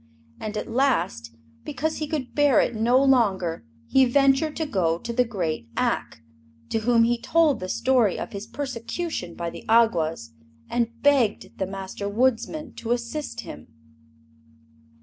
And 0.39 0.57
at 0.57 0.67
last, 0.67 1.29
because 1.63 1.97
he 1.97 2.07
could 2.07 2.33
bear 2.33 2.59
it 2.59 2.73
no 2.75 2.97
longer, 3.03 3.63
he 3.85 4.03
ventured 4.05 4.55
to 4.55 4.65
go 4.65 4.97
to 4.97 5.13
the 5.13 5.23
great 5.23 5.69
Ak, 5.77 6.23
to 6.71 6.79
whom 6.79 7.03
he 7.03 7.19
told 7.21 7.59
the 7.59 7.69
story 7.69 8.17
of 8.17 8.31
his 8.31 8.47
persecution 8.47 9.35
by 9.35 9.51
the 9.51 9.63
Awgwas, 9.69 10.31
and 10.67 11.03
begged 11.03 11.55
the 11.59 11.67
Master 11.67 12.09
Woodsman 12.09 12.73
to 12.77 12.93
assist 12.93 13.41
him. 13.41 13.67